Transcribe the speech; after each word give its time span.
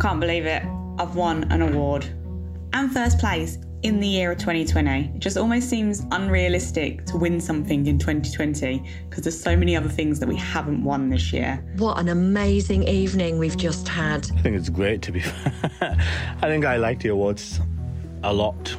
can't 0.00 0.18
believe 0.18 0.46
it. 0.46 0.62
I've 0.98 1.14
won 1.14 1.44
an 1.52 1.62
award 1.62 2.06
and 2.72 2.92
first 2.92 3.18
place 3.18 3.58
in 3.82 4.00
the 4.00 4.06
year 4.06 4.32
of 4.32 4.38
2020. 4.38 5.12
It 5.14 5.18
just 5.18 5.36
almost 5.36 5.68
seems 5.68 6.06
unrealistic 6.10 7.04
to 7.06 7.16
win 7.16 7.40
something 7.40 7.86
in 7.86 7.98
2020 7.98 8.82
because 9.08 9.24
there's 9.24 9.40
so 9.40 9.56
many 9.56 9.76
other 9.76 9.88
things 9.88 10.18
that 10.20 10.28
we 10.28 10.36
haven't 10.36 10.82
won 10.84 11.10
this 11.10 11.32
year. 11.32 11.62
What 11.76 11.98
an 11.98 12.08
amazing 12.08 12.86
evening 12.88 13.38
we've 13.38 13.56
just 13.56 13.88
had. 13.88 14.30
I 14.36 14.40
think 14.40 14.56
it's 14.56 14.68
great 14.68 15.02
to 15.02 15.12
be 15.12 15.20
fair. 15.20 15.52
I 16.42 16.48
think 16.48 16.64
I 16.64 16.76
like 16.76 17.00
the 17.00 17.08
awards 17.08 17.60
a 18.22 18.32
lot. 18.32 18.76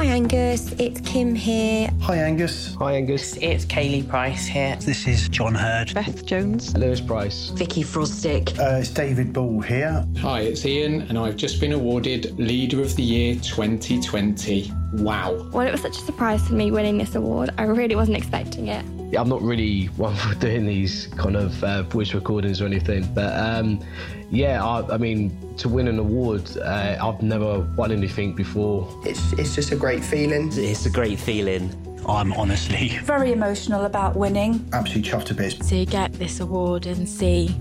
Hi 0.00 0.06
Angus, 0.06 0.72
it's 0.78 0.98
Kim 1.02 1.34
here. 1.34 1.90
Hi 2.00 2.16
Angus. 2.16 2.74
Hi 2.76 2.94
Angus. 2.94 3.36
It's 3.36 3.66
Kaylee 3.66 4.08
Price 4.08 4.46
here. 4.46 4.76
This 4.76 5.06
is 5.06 5.28
John 5.28 5.54
Hurd. 5.54 5.92
Beth 5.92 6.24
Jones. 6.24 6.74
Lewis 6.74 7.02
Price. 7.02 7.50
Vicky 7.50 7.82
Frostick. 7.82 8.58
Uh, 8.58 8.78
it's 8.78 8.88
David 8.88 9.34
Ball 9.34 9.60
here. 9.60 10.02
Hi, 10.20 10.40
it's 10.40 10.64
Ian, 10.64 11.02
and 11.02 11.18
I've 11.18 11.36
just 11.36 11.60
been 11.60 11.72
awarded 11.72 12.38
Leader 12.38 12.80
of 12.80 12.96
the 12.96 13.02
Year 13.02 13.34
2020. 13.34 14.72
Wow. 14.94 15.46
Well, 15.52 15.66
it 15.68 15.70
was 15.70 15.82
such 15.82 15.98
a 15.98 16.00
surprise 16.00 16.48
for 16.48 16.54
me 16.54 16.70
winning 16.70 16.96
this 16.96 17.14
award. 17.14 17.50
I 17.58 17.64
really 17.64 17.94
wasn't 17.94 18.16
expecting 18.16 18.68
it. 18.68 18.82
I'm 19.18 19.28
not 19.28 19.42
really 19.42 19.84
one 19.98 20.16
for 20.16 20.34
doing 20.36 20.64
these 20.64 21.08
kind 21.08 21.36
of 21.36 21.62
uh, 21.62 21.82
voice 21.82 22.14
recordings 22.14 22.62
or 22.62 22.64
anything, 22.64 23.06
but 23.12 23.38
um, 23.38 23.84
yeah, 24.30 24.64
I, 24.64 24.94
I, 24.94 24.96
mean, 24.96 25.36
to 25.56 25.68
win 25.68 25.88
an 25.88 25.98
award, 25.98 26.56
uh, 26.58 26.96
I've 27.00 27.22
never 27.22 27.60
won 27.76 27.90
anything 27.90 28.34
before. 28.34 28.88
It's 29.04 29.32
it's 29.34 29.54
just 29.54 29.72
a 29.72 29.76
great 29.76 30.04
feeling. 30.04 30.50
It's 30.52 30.86
a 30.86 30.90
great 30.90 31.18
feeling. 31.18 31.74
I'm 32.06 32.32
honestly 32.34 32.88
very 33.02 33.32
emotional 33.32 33.84
about 33.84 34.16
winning. 34.16 34.68
Absolutely 34.72 35.10
chuffed 35.10 35.26
to 35.26 35.34
bits. 35.34 35.68
To 35.68 35.84
get 35.84 36.12
this 36.14 36.40
award 36.40 36.86
and 36.86 37.08
see 37.08 37.54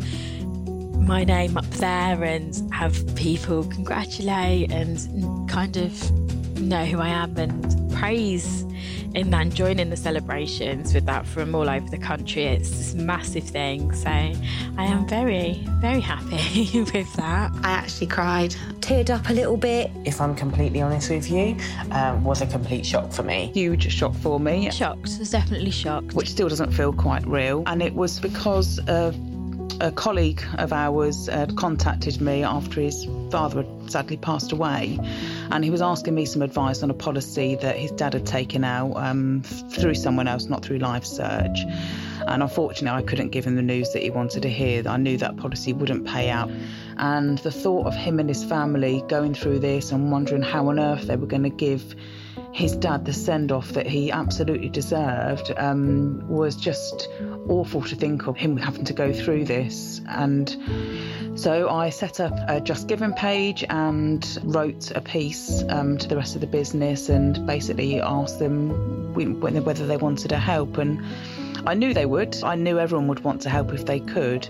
my 1.00 1.24
name 1.24 1.58
up 1.58 1.70
there 1.72 2.24
and 2.24 2.56
have 2.72 3.16
people 3.16 3.64
congratulate 3.64 4.72
and 4.72 5.50
kind 5.50 5.76
of 5.76 6.12
know 6.62 6.86
who 6.86 7.00
I 7.00 7.08
am 7.08 7.36
and 7.38 7.94
praise 7.94 8.64
in 9.16 9.32
that 9.32 9.40
and 9.40 9.56
joining 9.56 9.90
the 9.90 9.98
celebrations 9.98 10.94
with 10.94 11.06
that 11.06 11.26
from 11.26 11.56
all 11.56 11.70
over 11.70 11.90
the 11.90 11.98
country. 11.98 12.44
It's 12.44 12.70
this 12.70 12.94
massive 12.94 13.46
thing. 13.46 13.92
So 13.94 14.10
I 14.10 14.34
am 14.78 15.08
very, 15.08 15.66
very 15.80 16.02
happy 16.02 16.82
with 16.94 17.14
that. 17.14 17.52
I 17.64 17.72
actually 17.72 18.08
cried, 18.08 18.52
teared 18.82 19.10
up 19.10 19.30
a 19.30 19.34
little 19.34 19.58
bit. 19.58 19.92
If 20.06 20.20
I'm 20.22 20.36
completely 20.36 20.82
honest 20.82 21.10
with 21.10 21.32
you, 21.32 21.56
um, 21.92 22.24
was 22.24 22.42
a 22.42 22.48
complete 22.48 22.86
shock 22.86 23.12
for 23.12 23.24
me. 23.24 23.52
Huge 23.54 23.92
shock 23.92 24.14
for 24.16 24.40
me. 24.40 24.70
Shocked, 24.72 25.18
was 25.18 25.32
definitely 25.32 25.72
shocked. 25.72 26.14
Which 26.14 26.30
still 26.30 26.50
doesn't 26.50 26.72
feel 26.72 26.94
quite 26.94 27.26
real. 27.26 27.64
And 27.66 27.82
it 27.82 27.96
was 27.96 28.20
because 28.20 28.80
of 28.88 29.16
a 29.82 29.92
colleague 29.92 30.44
of 30.58 30.74
ours 30.74 31.28
had 31.28 31.56
contacted 31.56 32.20
me 32.20 32.44
after 32.44 32.82
his 32.82 33.08
father 33.32 33.64
had 33.64 33.92
sadly 33.92 34.18
passed 34.18 34.52
away, 34.52 35.00
and 35.52 35.64
he 35.64 35.70
was 35.70 35.82
asking 35.82 36.16
me 36.16 36.26
some 36.26 36.42
advice 36.42 36.84
on 36.84 36.90
a 36.90 36.94
policy 36.94 37.56
that 37.56 37.78
his 37.78 37.92
dad 37.92 38.14
had 38.14 38.26
taken 38.26 38.64
out 38.64 38.94
um, 38.98 39.42
through 39.44 39.96
someone 39.96 40.28
else, 40.28 40.46
not 40.46 40.64
through 40.64 40.80
Life 40.80 41.06
Search. 41.06 41.60
And 42.28 42.44
unfortunately, 42.44 42.98
I 42.98 43.02
couldn't 43.04 43.30
give 43.30 43.46
him 43.46 43.56
the 43.56 43.62
news 43.62 43.94
that 43.94 44.04
he 44.04 44.10
wanted 44.10 44.44
to 44.44 44.50
hear. 44.50 44.84
I 44.88 44.98
knew 44.98 45.18
that 45.18 45.38
policy 45.38 45.74
wouldn't 45.74 46.06
pay 46.06 46.30
out. 46.30 46.52
And 46.98 47.38
the 47.40 47.52
thought 47.52 47.88
of 47.88 47.96
him 47.96 48.20
and 48.20 48.28
his 48.28 48.44
family 48.44 49.04
going 49.08 49.34
through 49.34 49.60
this 49.60 49.92
and 49.92 50.12
wondering 50.12 50.42
how 50.42 50.68
on 50.68 50.80
earth 50.80 51.08
they 51.08 51.16
were 51.16 51.28
going 51.28 51.44
to 51.44 51.50
give 51.50 51.96
his 52.52 52.76
dad 52.76 53.06
the 53.06 53.14
send 53.14 53.52
off 53.52 53.70
that 53.70 53.88
he 53.88 54.12
absolutely 54.12 54.70
deserved 54.70 55.52
um, 55.58 56.28
was 56.28 56.56
just 56.56 57.08
awful 57.48 57.82
to 57.82 57.96
think 57.96 58.28
of 58.28 58.38
him 58.38 58.58
having 58.58 58.86
to 58.86 58.94
go 58.94 59.14
through 59.14 59.46
this. 59.46 60.02
And 60.08 60.50
so 61.36 61.70
I 61.70 61.90
set 61.90 62.20
up 62.20 62.34
a 62.48 62.60
Just 62.60 62.88
Giving 62.88 63.14
page 63.14 63.64
and 63.70 64.26
wrote 64.44 64.92
a 64.92 65.02
piece 65.02 65.64
um, 65.70 65.98
to 65.98 66.08
the 66.08 66.16
rest 66.16 66.36
of 66.36 66.42
the 66.42 66.48
business 66.48 67.10
and 67.10 67.46
basically 67.46 68.02
asked 68.02 68.40
them 68.40 69.14
whether 69.14 69.86
they 69.86 69.98
wanted 69.98 70.30
to 70.30 70.38
help. 70.38 70.78
And 70.78 71.02
I 71.66 71.74
knew 71.74 71.94
they 71.94 72.06
would. 72.06 72.42
I 72.44 72.56
knew 72.56 72.80
everyone 72.80 73.08
would 73.08 73.24
want 73.24 73.42
to 73.42 73.50
help 73.50 73.74
if 73.74 73.86
they 73.86 74.00
could. 74.00 74.48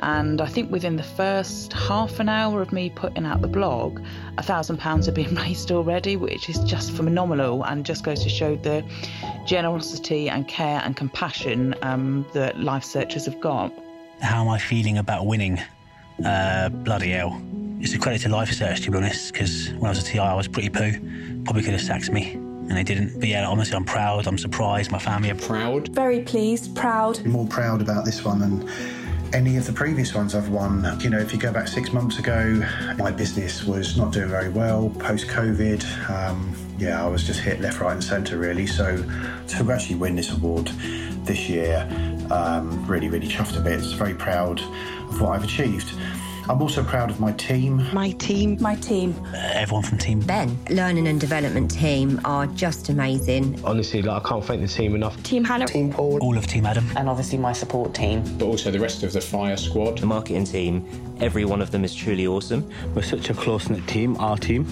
And 0.00 0.40
I 0.40 0.46
think 0.46 0.70
within 0.70 0.96
the 0.96 1.02
first 1.02 1.72
half 1.72 2.20
an 2.20 2.28
hour 2.28 2.62
of 2.62 2.72
me 2.72 2.90
putting 2.90 3.26
out 3.26 3.40
the 3.40 3.48
blog, 3.48 4.00
a 4.36 4.42
thousand 4.42 4.78
pounds 4.78 5.06
had 5.06 5.14
been 5.14 5.34
raised 5.46 5.70
already, 5.70 6.16
which 6.16 6.48
is 6.48 6.58
just 6.60 6.92
phenomenal 6.92 7.64
and 7.64 7.84
just 7.84 8.04
goes 8.04 8.22
to 8.22 8.28
show 8.28 8.56
the 8.56 8.84
generosity 9.46 10.28
and 10.28 10.46
care 10.48 10.80
and 10.84 10.96
compassion 10.96 11.74
um, 11.82 12.26
that 12.32 12.58
Life 12.60 12.84
Searchers 12.84 13.24
have 13.26 13.40
got. 13.40 13.72
How 14.20 14.42
am 14.42 14.48
I 14.48 14.58
feeling 14.58 14.98
about 14.98 15.26
winning? 15.26 15.60
Uh, 16.24 16.68
bloody 16.68 17.10
hell. 17.10 17.40
It's 17.80 17.94
a 17.94 17.98
credit 17.98 18.22
to 18.22 18.28
Life 18.28 18.52
Search, 18.52 18.80
to 18.82 18.90
be 18.90 18.96
honest, 18.96 19.32
because 19.32 19.70
when 19.74 19.86
I 19.86 19.90
was 19.90 20.00
a 20.00 20.04
TI, 20.04 20.18
I 20.18 20.34
was 20.34 20.48
pretty 20.48 20.68
poo. 20.68 20.92
Probably 21.44 21.62
could 21.62 21.72
have 21.72 21.80
sacked 21.82 22.10
me 22.10 22.47
and 22.68 22.76
they 22.76 22.84
didn't. 22.84 23.18
But 23.18 23.28
yeah, 23.28 23.46
honestly, 23.46 23.76
I'm 23.76 23.84
proud. 23.84 24.26
I'm 24.26 24.38
surprised. 24.38 24.90
My 24.90 24.98
family 24.98 25.30
are 25.30 25.34
proud. 25.34 25.88
Very 25.88 26.20
pleased, 26.20 26.76
proud. 26.76 27.24
More 27.24 27.46
proud 27.46 27.80
about 27.80 28.04
this 28.04 28.24
one 28.24 28.40
than 28.40 28.68
any 29.32 29.56
of 29.56 29.66
the 29.66 29.72
previous 29.72 30.14
ones 30.14 30.34
I've 30.34 30.48
won. 30.48 30.86
You 31.00 31.10
know, 31.10 31.18
if 31.18 31.32
you 31.32 31.38
go 31.38 31.52
back 31.52 31.68
six 31.68 31.92
months 31.92 32.18
ago, 32.18 32.62
my 32.96 33.10
business 33.10 33.64
was 33.64 33.96
not 33.96 34.12
doing 34.12 34.28
very 34.28 34.48
well 34.48 34.90
post 34.98 35.26
COVID. 35.28 36.10
Um, 36.10 36.54
yeah, 36.78 37.04
I 37.04 37.08
was 37.08 37.24
just 37.24 37.40
hit 37.40 37.60
left, 37.60 37.80
right, 37.80 37.92
and 37.92 38.04
centre 38.04 38.38
really. 38.38 38.66
So 38.66 38.96
to 39.48 39.72
actually 39.72 39.96
win 39.96 40.16
this 40.16 40.30
award 40.32 40.68
this 41.24 41.48
year, 41.48 41.86
um, 42.30 42.86
really, 42.86 43.08
really 43.08 43.28
chuffed 43.28 43.58
a 43.58 43.60
bit. 43.60 43.80
Very 43.96 44.14
proud 44.14 44.60
of 44.60 45.20
what 45.20 45.30
I've 45.30 45.44
achieved. 45.44 45.92
I'm 46.48 46.62
also 46.62 46.82
proud 46.82 47.10
of 47.10 47.20
my 47.20 47.32
team. 47.32 47.86
My 47.92 48.12
team. 48.12 48.56
My 48.58 48.74
team. 48.76 49.14
Uh, 49.34 49.36
everyone 49.52 49.82
from 49.82 49.98
team. 49.98 50.20
Ben, 50.20 50.58
learning 50.70 51.06
and 51.06 51.20
development 51.20 51.70
team 51.70 52.18
are 52.24 52.46
just 52.46 52.88
amazing. 52.88 53.60
Honestly, 53.64 54.00
like 54.00 54.24
I 54.24 54.28
can't 54.28 54.42
thank 54.42 54.62
the 54.62 54.68
team 54.68 54.94
enough. 54.94 55.22
Team 55.24 55.44
Hannah. 55.44 55.66
Team 55.66 55.92
Paul. 55.92 56.18
All 56.22 56.38
of 56.38 56.46
Team 56.46 56.64
Adam. 56.64 56.86
And 56.96 57.06
obviously 57.06 57.36
my 57.36 57.52
support 57.52 57.92
team. 57.92 58.24
But 58.38 58.46
also 58.46 58.70
the 58.70 58.80
rest 58.80 59.02
of 59.02 59.12
the 59.12 59.20
fire 59.20 59.58
squad. 59.58 59.98
The 59.98 60.06
marketing 60.06 60.44
team. 60.44 60.86
Every 61.20 61.44
one 61.44 61.60
of 61.60 61.70
them 61.70 61.84
is 61.84 61.94
truly 61.94 62.26
awesome. 62.26 62.66
We're 62.94 63.02
such 63.02 63.28
a 63.28 63.34
close 63.34 63.68
knit 63.68 63.86
team, 63.86 64.16
our 64.16 64.38
team. 64.38 64.64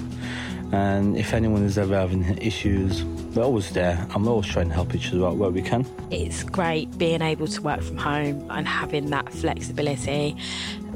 And 0.73 1.17
if 1.17 1.33
anyone 1.33 1.63
is 1.63 1.79
ever 1.79 1.95
having 1.95 2.25
issues, 2.39 3.05
we're 3.05 3.45
always 3.45 3.71
there 3.71 4.07
and 4.15 4.25
we're 4.25 4.33
always 4.33 4.47
trying 4.47 4.69
to 4.69 4.75
help 4.75 4.95
each 4.95 5.13
other 5.13 5.27
out 5.27 5.37
where 5.37 5.51
we 5.51 5.63
can. 5.63 5.87
It's 6.11 6.43
great 6.43 6.97
being 6.99 7.23
able 7.23 7.47
to 7.47 7.63
work 7.63 7.83
from 7.83 7.97
home 7.97 8.47
and 8.51 8.67
having 8.67 9.11
that 9.11 9.33
flexibility. 9.33 10.37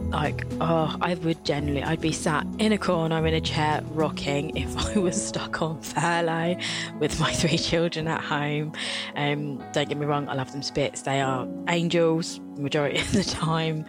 Like 0.08 0.44
oh 0.60 0.96
i 1.00 1.14
would 1.14 1.44
generally 1.44 1.84
i'd 1.84 2.00
be 2.00 2.10
sat 2.10 2.44
in 2.58 2.72
a 2.72 2.78
corner 2.78 3.24
in 3.28 3.34
a 3.34 3.40
chair 3.40 3.80
rocking 3.90 4.56
if 4.56 4.76
i 4.96 4.98
was 4.98 5.24
stuck 5.24 5.62
on 5.62 5.80
furlough 5.80 6.56
with 6.98 7.20
my 7.20 7.32
three 7.40 7.58
children 7.58 8.08
at 8.08 8.20
home. 8.20 8.72
Um, 9.14 9.62
don't 9.72 9.88
get 9.88 9.96
me 9.98 10.06
wrong 10.06 10.28
i 10.28 10.34
love 10.34 10.50
them 10.50 10.62
spits. 10.62 11.02
They 11.02 11.20
are 11.20 11.46
angels 11.68 12.40
majority 12.56 12.98
of 13.00 13.12
the 13.12 13.22
time. 13.24 13.84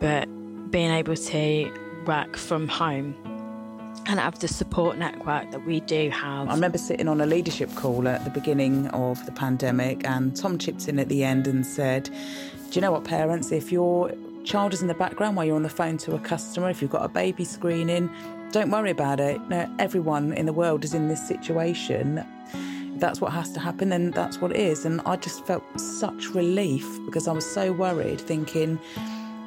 But 0.00 0.26
being 0.70 0.90
able 0.90 1.14
to 1.14 1.72
work 2.06 2.36
from 2.36 2.66
home 2.66 3.14
and 4.06 4.18
have 4.18 4.38
the 4.38 4.48
support 4.48 4.98
network 4.98 5.50
that 5.50 5.64
we 5.66 5.80
do 5.80 6.10
have. 6.10 6.48
I 6.48 6.54
remember 6.54 6.78
sitting 6.78 7.08
on 7.08 7.20
a 7.20 7.26
leadership 7.26 7.74
call 7.74 8.08
at 8.08 8.24
the 8.24 8.30
beginning 8.30 8.88
of 8.88 9.24
the 9.26 9.32
pandemic, 9.32 10.04
and 10.04 10.34
Tom 10.36 10.58
chipped 10.58 10.88
in 10.88 10.98
at 10.98 11.08
the 11.08 11.22
end 11.22 11.46
and 11.46 11.64
said, 11.64 12.04
Do 12.04 12.72
you 12.72 12.80
know 12.80 12.92
what, 12.92 13.04
parents? 13.04 13.52
If 13.52 13.70
you're 13.70 14.12
child 14.44 14.72
is 14.72 14.80
in 14.82 14.88
the 14.88 14.94
background 14.94 15.36
while 15.36 15.44
you're 15.44 15.56
on 15.56 15.62
the 15.62 15.68
phone 15.68 15.98
to 15.98 16.14
a 16.14 16.18
customer, 16.18 16.70
if 16.70 16.80
you've 16.80 16.90
got 16.90 17.04
a 17.04 17.08
baby 17.08 17.44
screening, 17.44 18.10
don't 18.52 18.70
worry 18.70 18.90
about 18.90 19.20
it. 19.20 19.40
No, 19.48 19.68
everyone 19.78 20.32
in 20.32 20.46
the 20.46 20.52
world 20.52 20.82
is 20.84 20.94
in 20.94 21.08
this 21.08 21.26
situation. 21.26 22.24
If 22.94 23.00
that's 23.00 23.20
what 23.20 23.32
has 23.32 23.52
to 23.52 23.60
happen, 23.60 23.90
then 23.90 24.10
that's 24.10 24.40
what 24.40 24.50
it 24.50 24.56
is. 24.56 24.84
And 24.84 25.00
I 25.06 25.16
just 25.16 25.46
felt 25.46 25.62
such 25.78 26.30
relief 26.30 26.86
because 27.04 27.28
I 27.28 27.32
was 27.32 27.48
so 27.48 27.72
worried, 27.72 28.20
thinking, 28.20 28.78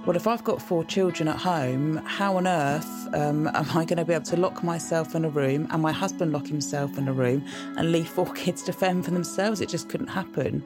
well, 0.06 0.16
if 0.16 0.28
I've 0.28 0.44
got 0.44 0.62
four 0.62 0.84
children 0.84 1.28
at 1.28 1.38
home, 1.38 1.98
how 2.06 2.38
on 2.38 2.48
earth 2.48 3.08
um, 3.14 3.48
am 3.54 3.70
I 3.70 3.86
going 3.86 3.98
to 3.98 4.06
be 4.06 4.14
able 4.14 4.26
to 4.26 4.38
lock 4.38 4.64
myself 4.64 5.16
in 5.16 5.26
a 5.26 5.30
room 5.30 5.68
and 5.72 5.82
my 5.82 5.92
husband 5.92 6.34
lock 6.34 6.48
himself 6.48 6.98
in 6.98 7.08
a 7.08 7.14
room 7.14 7.46
and 7.78 7.92
leave 7.92 8.08
four 8.08 8.26
kids 8.34 8.64
to 8.64 8.74
fend 8.74 9.06
for 9.06 9.12
themselves? 9.12 9.62
It 9.62 9.70
just 9.70 9.90
couldn't 9.90 10.08
happen 10.08 10.64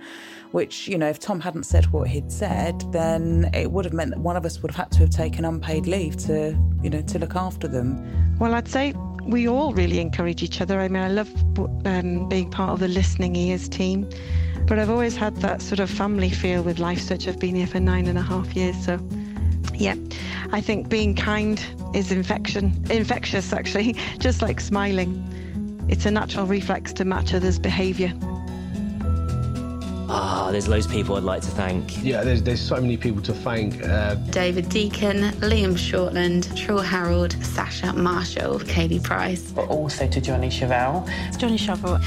which, 0.52 0.88
you 0.88 0.98
know, 0.98 1.08
if 1.08 1.20
Tom 1.20 1.40
hadn't 1.40 1.64
said 1.64 1.92
what 1.92 2.08
he'd 2.08 2.32
said, 2.32 2.80
then 2.92 3.50
it 3.54 3.72
would 3.72 3.86
have 3.86 3.94
meant 3.94 4.12
that 4.12 4.20
one 4.20 4.38
of 4.38 4.46
us 4.46 4.62
would 4.62 4.72
have 4.72 4.86
had 4.86 4.92
to 4.94 5.00
have 5.00 5.10
taken 5.10 5.46
unpaid 5.46 5.88
leave 5.88 6.16
to, 6.18 6.58
you 6.82 6.90
know, 6.90 7.02
to 7.02 7.20
look 7.20 7.36
after 7.36 7.68
them. 7.68 8.38
Well, 8.40 8.54
I'd 8.54 8.68
say 8.68 8.94
we 9.24 9.48
all 9.48 9.74
really 9.74 10.00
encourage 10.00 10.42
each 10.44 10.62
other. 10.62 10.80
I 10.80 10.88
mean, 10.88 11.04
I 11.04 11.10
love 11.10 11.30
um, 11.86 12.30
being 12.30 12.50
part 12.50 12.72
of 12.72 12.80
the 12.80 12.88
Listening 12.88 13.36
Ears 13.36 13.68
team, 13.68 14.10
but 14.68 14.80
I've 14.80 14.90
always 14.90 15.16
had 15.16 15.36
that 15.38 15.62
sort 15.62 15.80
of 15.80 15.90
family 15.90 16.30
feel 16.30 16.64
with 16.64 16.80
Life 16.80 17.02
Search. 17.02 17.28
I've 17.28 17.40
been 17.40 17.56
here 17.56 17.68
for 17.68 17.80
nine 17.80 18.08
and 18.08 18.18
a 18.18 18.22
half 18.22 18.56
years, 18.56 18.76
so 18.86 19.00
yeah, 19.78 19.96
I 20.52 20.62
think 20.62 20.90
being 20.90 21.16
kind 21.16 21.64
is 21.94 22.12
infection, 22.12 22.74
infectious 22.90 23.54
actually, 23.54 23.94
just 24.20 24.42
like 24.42 24.60
smiling. 24.60 25.24
It's 25.90 26.06
a 26.06 26.12
natural 26.12 26.46
reflex 26.46 26.92
to 26.94 27.06
match 27.06 27.34
others' 27.34 27.60
behaviour. 27.60 28.14
Oh, 30.10 30.50
there's 30.54 30.70
loads 30.70 30.86
of 30.86 30.92
people 30.94 31.18
I'd 31.18 31.24
like 31.24 31.42
to 31.42 31.50
thank. 31.50 32.02
Yeah, 32.02 32.24
there's, 32.24 32.42
there's 32.42 32.62
so 32.62 32.80
many 32.80 32.96
people 32.96 33.22
to 33.24 33.34
thank. 33.34 33.84
Uh, 33.84 34.16
David 34.16 34.70
Deacon, 34.70 35.32
Liam 35.42 35.74
Shortland, 35.74 36.56
Troy 36.56 36.80
Harold, 36.80 37.34
Sasha 37.44 37.92
Marshall, 37.92 38.60
Katie 38.60 39.02
Price. 39.02 39.52
But 39.52 39.68
also 39.68 40.08
to 40.08 40.22
Johnny 40.22 40.48
Chevelle. 40.48 41.06
Johnny 41.38 41.58
Chevelle. 41.58 42.00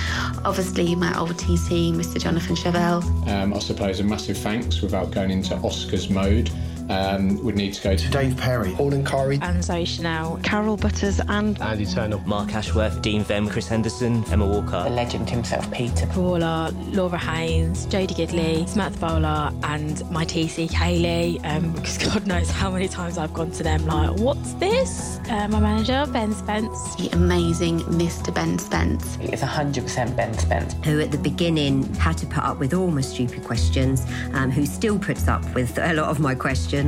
Obviously, 0.47 0.95
my 0.95 1.17
old 1.19 1.35
TC, 1.35 1.93
Mr. 1.93 2.19
Jonathan 2.19 2.57
Chevelle. 2.57 3.03
Um, 3.29 3.53
I 3.53 3.59
suppose 3.59 4.01
a 4.01 4.05
massive 4.05 4.39
thanks 4.39 4.81
without 4.81 5.11
going 5.11 5.31
into 5.31 5.55
Oscars 5.57 6.09
mode. 6.09 6.51
Um, 6.91 7.43
would 7.45 7.55
need 7.55 7.73
to 7.75 7.83
go 7.83 7.95
to 7.95 8.11
Dave 8.11 8.37
Perry, 8.37 8.73
Paul 8.73 8.93
and 8.93 9.07
Curry, 9.07 9.39
and 9.43 9.63
Zoe 9.63 9.85
Chanel, 9.85 10.41
Carol 10.43 10.77
Butters, 10.77 11.21
and 11.29 11.61
Andy 11.63 11.87
Turner, 11.87 12.19
Mark 12.27 12.53
Ashworth, 12.53 13.01
Dean 13.01 13.23
Vem, 13.23 13.49
Chris 13.49 13.69
Henderson, 13.69 14.25
Emma 14.33 14.45
Walker, 14.45 14.83
the 14.83 14.91
legend 14.91 15.31
himself, 15.31 15.71
Peter 15.71 16.07
Paula, 16.09 16.75
Laura 16.89 17.17
Haynes, 17.17 17.87
Jodie 17.87 18.09
Gidley, 18.09 18.69
Samantha 18.69 18.99
Bowler, 18.99 19.53
and 19.63 20.11
my 20.11 20.25
TC 20.25 20.69
Kaylee. 20.69 21.41
Um, 21.45 21.71
because 21.73 21.99
God 21.99 22.27
knows 22.27 22.51
how 22.51 22.73
many 22.73 22.89
times 22.89 23.19
I've 23.19 23.33
gone 23.33 23.53
to 23.53 23.63
them 23.63 23.87
like, 23.87 24.19
"What's 24.19 24.55
this?" 24.55 25.21
Uh, 25.31 25.47
my 25.47 25.61
manager, 25.61 26.11
Ben 26.13 26.33
Spence, 26.33 26.97
the 26.97 27.09
amazing 27.13 27.81
Mr. 27.81 28.35
Ben 28.35 28.59
Spence. 28.59 29.17
It's 29.21 29.43
100% 29.43 30.17
Ben 30.17 30.37
Spence. 30.37 30.75
Who 30.85 30.99
at 30.99 31.13
the 31.13 31.19
beginning 31.19 31.95
had 31.95 32.19
to 32.19 32.27
put 32.27 32.43
up 32.43 32.59
with 32.59 32.75
all 32.75 32.91
my 32.91 33.01
stupid 33.01 33.45
questions, 33.45 34.05
um, 34.33 34.51
who 34.51 34.67
still 34.67 34.99
puts 34.99 35.29
up 35.29 35.45
with 35.55 35.79
a 35.79 35.95
lot 35.95 36.09
of 36.09 36.19
my 36.19 36.35
questions 36.35 36.80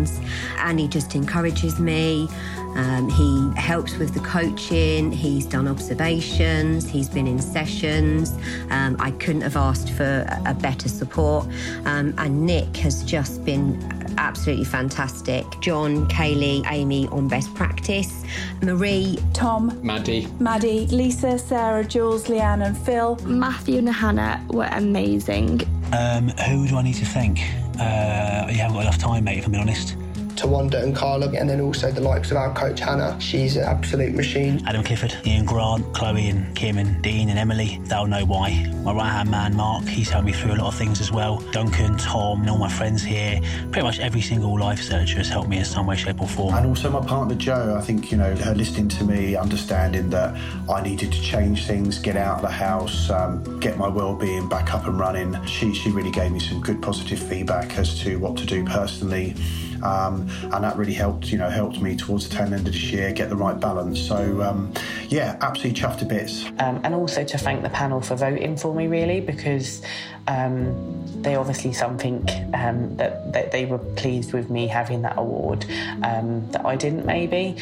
and 0.58 0.80
he 0.80 0.88
just 0.88 1.14
encourages 1.14 1.78
me. 1.78 2.28
Um, 2.74 3.08
he 3.10 3.60
helps 3.60 3.96
with 3.98 4.14
the 4.14 4.20
coaching. 4.20 5.12
He's 5.12 5.44
done 5.44 5.68
observations. 5.68 6.88
He's 6.88 7.08
been 7.08 7.26
in 7.26 7.38
sessions. 7.38 8.32
Um, 8.70 8.96
I 8.98 9.10
couldn't 9.12 9.42
have 9.42 9.56
asked 9.56 9.90
for 9.90 10.26
a 10.46 10.54
better 10.54 10.88
support. 10.88 11.46
Um, 11.84 12.14
and 12.16 12.46
Nick 12.46 12.76
has 12.78 13.04
just 13.04 13.44
been 13.44 13.78
absolutely 14.18 14.64
fantastic. 14.64 15.44
John, 15.60 16.08
Kaylee, 16.08 16.64
Amy 16.70 17.08
on 17.08 17.28
best 17.28 17.54
practice. 17.54 18.24
Marie, 18.62 19.18
Tom, 19.34 19.78
Maddie, 19.82 20.26
Maddie, 20.38 20.86
Lisa, 20.86 21.38
Sarah, 21.38 21.84
Jules, 21.84 22.24
Leanne, 22.24 22.64
and 22.64 22.78
Phil. 22.78 23.16
Matthew 23.24 23.78
and 23.78 23.88
Hannah 23.88 24.44
were 24.48 24.68
amazing. 24.72 25.60
Um, 25.92 26.28
who 26.28 26.66
do 26.66 26.76
I 26.76 26.82
need 26.82 26.94
to 26.94 27.04
thank? 27.04 27.40
Uh, 27.82 28.46
you 28.50 28.58
haven't 28.58 28.74
got 28.76 28.82
enough 28.82 28.98
time, 28.98 29.24
mate, 29.24 29.38
if 29.38 29.46
I'm 29.46 29.52
being 29.52 29.62
honest. 29.62 29.96
Tawanda 30.36 30.82
and 30.82 30.94
Carla, 30.94 31.28
and 31.30 31.48
then 31.48 31.60
also 31.60 31.90
the 31.90 32.00
likes 32.00 32.30
of 32.30 32.36
our 32.36 32.52
coach 32.54 32.80
Hannah. 32.80 33.20
She's 33.20 33.56
an 33.56 33.64
absolute 33.64 34.14
machine. 34.14 34.62
Adam 34.66 34.82
Clifford, 34.82 35.16
Ian 35.26 35.44
Grant, 35.44 35.92
Chloe 35.94 36.28
and 36.28 36.54
Kim 36.54 36.78
and 36.78 37.02
Dean 37.02 37.28
and 37.28 37.38
Emily, 37.38 37.80
they'll 37.84 38.06
know 38.06 38.24
why. 38.24 38.66
My 38.84 38.92
right 38.92 39.10
hand 39.10 39.30
man, 39.30 39.54
Mark, 39.56 39.84
he's 39.84 40.10
helped 40.10 40.26
me 40.26 40.32
through 40.32 40.54
a 40.54 40.56
lot 40.56 40.68
of 40.68 40.74
things 40.74 41.00
as 41.00 41.12
well. 41.12 41.38
Duncan, 41.52 41.96
Tom, 41.96 42.40
and 42.40 42.50
all 42.50 42.58
my 42.58 42.70
friends 42.70 43.02
here. 43.02 43.40
Pretty 43.70 43.82
much 43.82 44.00
every 44.00 44.20
single 44.20 44.58
life 44.58 44.82
searcher 44.82 45.18
has 45.18 45.28
helped 45.28 45.48
me 45.48 45.58
in 45.58 45.64
some 45.64 45.86
way, 45.86 45.96
shape, 45.96 46.20
or 46.20 46.28
form. 46.28 46.54
And 46.54 46.66
also 46.66 46.90
my 46.90 47.04
partner 47.04 47.34
Joe, 47.34 47.76
I 47.78 47.82
think, 47.82 48.10
you 48.10 48.18
know, 48.18 48.34
her 48.36 48.54
listening 48.54 48.88
to 48.88 49.04
me, 49.04 49.36
understanding 49.36 50.10
that 50.10 50.36
I 50.68 50.82
needed 50.82 51.12
to 51.12 51.20
change 51.22 51.66
things, 51.66 51.98
get 51.98 52.16
out 52.16 52.36
of 52.36 52.42
the 52.42 52.50
house, 52.50 53.10
um, 53.10 53.60
get 53.60 53.78
my 53.78 53.88
well-being 53.88 54.48
back 54.48 54.74
up 54.74 54.86
and 54.86 54.98
running. 54.98 55.36
She, 55.46 55.74
she 55.74 55.90
really 55.90 56.10
gave 56.10 56.32
me 56.32 56.40
some 56.40 56.60
good 56.60 56.82
positive 56.82 57.18
feedback 57.18 57.78
as 57.78 57.98
to 58.00 58.18
what 58.18 58.36
to 58.38 58.46
do 58.46 58.64
personally. 58.64 59.34
Um, 59.82 60.28
and 60.42 60.64
that 60.64 60.76
really 60.76 60.92
helped, 60.92 61.30
you 61.30 61.38
know, 61.38 61.50
helped 61.50 61.80
me 61.80 61.96
towards 61.96 62.28
the 62.28 62.34
tail 62.34 62.46
end 62.46 62.54
of 62.54 62.64
this 62.64 62.90
year 62.90 63.12
get 63.12 63.28
the 63.28 63.36
right 63.36 63.58
balance. 63.58 64.00
So, 64.00 64.42
um, 64.42 64.72
yeah, 65.08 65.36
absolutely 65.40 65.80
chuffed 65.80 65.98
to 65.98 66.04
bits. 66.04 66.46
Um, 66.58 66.80
and 66.84 66.94
also 66.94 67.24
to 67.24 67.38
thank 67.38 67.62
the 67.62 67.70
panel 67.70 68.00
for 68.00 68.14
voting 68.14 68.56
for 68.56 68.74
me, 68.74 68.86
really, 68.86 69.20
because 69.20 69.82
um, 70.28 71.22
they 71.22 71.34
obviously 71.34 71.72
something 71.72 72.28
um, 72.54 72.96
that, 72.96 73.32
that, 73.32 73.52
they 73.52 73.66
were 73.66 73.78
pleased 73.78 74.32
with 74.32 74.50
me 74.50 74.66
having 74.66 75.02
that 75.02 75.18
award 75.18 75.66
um, 76.02 76.48
that 76.52 76.64
I 76.64 76.76
didn't, 76.76 77.04
maybe. 77.04 77.56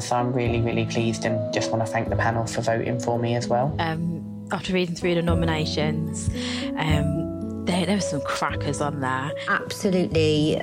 so 0.00 0.16
I'm 0.16 0.32
really, 0.32 0.60
really 0.60 0.84
pleased 0.84 1.24
and 1.24 1.52
just 1.52 1.70
want 1.70 1.84
to 1.84 1.90
thank 1.90 2.08
the 2.08 2.16
panel 2.16 2.46
for 2.46 2.60
voting 2.60 3.00
for 3.00 3.18
me 3.18 3.34
as 3.34 3.48
well. 3.48 3.74
after 4.50 4.72
reading 4.72 4.94
through 4.94 5.14
the 5.14 5.22
nominations, 5.22 6.28
there, 7.66 7.86
there 7.86 7.96
were 7.96 8.00
some 8.00 8.20
crackers 8.22 8.80
on 8.80 9.00
there. 9.00 9.32
Absolutely 9.48 10.60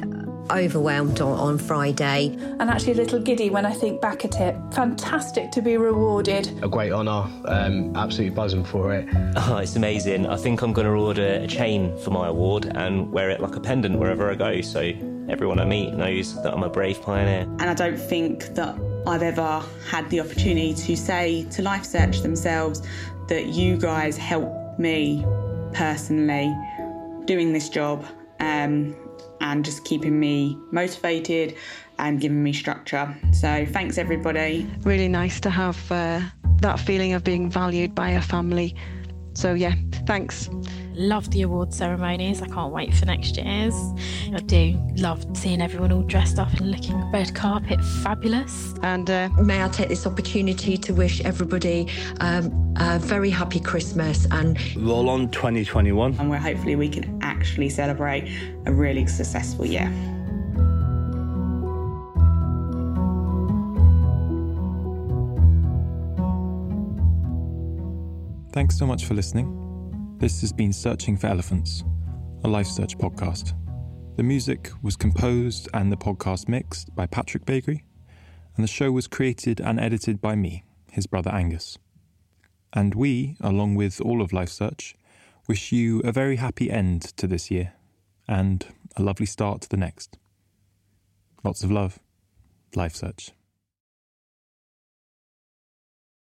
overwhelmed 0.57 1.21
on, 1.21 1.37
on, 1.37 1.57
Friday. 1.57 2.35
And 2.59 2.69
actually 2.69 2.93
a 2.93 2.95
little 2.95 3.19
giddy 3.19 3.49
when 3.49 3.65
I 3.65 3.73
think 3.73 4.01
back 4.01 4.25
at 4.25 4.39
it. 4.39 4.55
Fantastic 4.71 5.51
to 5.51 5.61
be 5.61 5.77
rewarded. 5.77 6.63
A 6.63 6.67
great 6.67 6.91
honour. 6.91 7.29
Um, 7.45 7.95
absolutely 7.95 8.35
buzzing 8.35 8.63
for 8.63 8.93
it. 8.93 9.07
Oh, 9.43 9.57
it's 9.57 9.75
amazing. 9.75 10.27
I 10.27 10.35
think 10.35 10.61
I'm 10.61 10.73
going 10.73 10.85
to 10.85 10.93
order 10.93 11.25
a 11.25 11.47
chain 11.47 11.97
for 11.99 12.11
my 12.11 12.27
award 12.27 12.65
and 12.75 13.11
wear 13.11 13.29
it 13.29 13.39
like 13.39 13.55
a 13.55 13.59
pendant 13.59 13.97
wherever 13.97 14.29
I 14.29 14.35
go. 14.35 14.61
So 14.61 14.81
everyone 15.29 15.59
I 15.59 15.65
meet 15.65 15.93
knows 15.93 16.41
that 16.43 16.53
I'm 16.53 16.63
a 16.63 16.69
brave 16.69 17.01
pioneer. 17.01 17.41
And 17.41 17.63
I 17.63 17.73
don't 17.73 17.97
think 17.97 18.53
that 18.55 18.77
I've 19.07 19.23
ever 19.23 19.63
had 19.89 20.09
the 20.09 20.19
opportunity 20.19 20.73
to 20.73 20.95
say 20.95 21.45
to 21.51 21.61
Life 21.61 21.85
Search 21.85 22.19
themselves 22.21 22.81
that 23.27 23.47
you 23.47 23.77
guys 23.77 24.17
helped 24.17 24.79
me 24.79 25.25
personally 25.73 26.53
doing 27.25 27.53
this 27.53 27.69
job. 27.69 28.05
Um, 28.39 28.95
and 29.51 29.65
just 29.65 29.83
keeping 29.83 30.17
me 30.17 30.57
motivated 30.71 31.55
and 31.99 32.21
giving 32.21 32.41
me 32.41 32.53
structure. 32.53 33.13
So 33.33 33.65
thanks 33.65 33.97
everybody. 33.97 34.65
Really 34.83 35.09
nice 35.09 35.41
to 35.41 35.49
have 35.49 35.91
uh, 35.91 36.21
that 36.61 36.79
feeling 36.79 37.13
of 37.13 37.23
being 37.23 37.49
valued 37.49 37.93
by 37.93 38.11
a 38.11 38.21
family. 38.21 38.75
So 39.33 39.53
yeah, 39.53 39.75
thanks. 40.07 40.49
Love 40.95 41.29
the 41.31 41.43
award 41.43 41.73
ceremonies. 41.73 42.41
I 42.41 42.47
can't 42.47 42.73
wait 42.73 42.93
for 42.93 43.05
next 43.05 43.37
year's. 43.37 43.75
I 44.33 44.39
do 44.45 44.79
love 44.97 45.25
seeing 45.37 45.61
everyone 45.61 45.91
all 45.91 46.01
dressed 46.01 46.37
up 46.37 46.51
and 46.53 46.71
looking 46.71 46.99
red 47.11 47.33
carpet 47.33 47.83
fabulous. 48.03 48.73
And 48.83 49.09
uh, 49.09 49.29
may 49.41 49.63
I 49.63 49.69
take 49.69 49.89
this 49.89 50.05
opportunity 50.05 50.77
to 50.77 50.93
wish 50.93 51.21
everybody 51.21 51.87
um, 52.19 52.73
a 52.77 52.99
very 52.99 53.29
happy 53.29 53.59
Christmas 53.59 54.27
and 54.31 54.59
roll 54.75 55.09
on 55.09 55.29
2021. 55.29 56.15
And 56.19 56.29
where 56.29 56.39
hopefully 56.39 56.75
we 56.75 56.89
can 56.89 57.19
actually 57.21 57.69
celebrate 57.69 58.29
a 58.65 58.73
really 58.73 59.07
successful 59.07 59.65
year. 59.65 59.91
Thanks 68.51 68.77
so 68.77 68.85
much 68.85 69.05
for 69.05 69.13
listening. 69.13 69.60
This 70.21 70.41
has 70.41 70.53
been 70.53 70.71
Searching 70.71 71.17
for 71.17 71.25
Elephants, 71.25 71.83
a 72.43 72.47
life 72.47 72.67
search 72.67 72.95
podcast. 72.95 73.55
The 74.17 74.21
music 74.23 74.69
was 74.83 74.95
composed 74.95 75.67
and 75.73 75.91
the 75.91 75.97
podcast 75.97 76.47
mixed 76.47 76.93
by 76.93 77.07
Patrick 77.07 77.43
Bakery, 77.43 77.83
and 78.55 78.63
the 78.63 78.67
show 78.67 78.91
was 78.91 79.07
created 79.07 79.59
and 79.59 79.79
edited 79.79 80.21
by 80.21 80.35
me, 80.35 80.63
his 80.91 81.07
brother 81.07 81.31
Angus. 81.31 81.79
And 82.71 82.93
we, 82.93 83.35
along 83.41 83.73
with 83.73 83.99
all 83.99 84.21
of 84.21 84.31
Life 84.31 84.49
Search, 84.49 84.95
wish 85.47 85.71
you 85.71 86.01
a 86.01 86.11
very 86.11 86.35
happy 86.35 86.69
end 86.69 87.01
to 87.17 87.25
this 87.25 87.49
year 87.49 87.73
and 88.27 88.63
a 88.95 89.01
lovely 89.01 89.25
start 89.25 89.61
to 89.61 89.69
the 89.69 89.77
next. 89.77 90.19
Lots 91.43 91.63
of 91.63 91.71
love. 91.71 91.97
Life 92.75 92.93
Search. 92.93 93.31